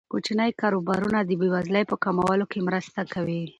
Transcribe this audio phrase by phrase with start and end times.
[0.11, 3.41] کوچني کاروبارونه د بې وزلۍ په کمولو کې مرسته کوي.